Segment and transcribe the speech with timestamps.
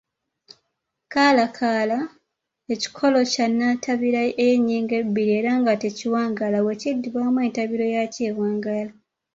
[1.13, 8.93] kalaakala:Ekikolo kya nnantabira ey’ennyingo ebbiri era nga tekiwangaala, bwe kiddibwamu entabiro yaakyo ewangaala.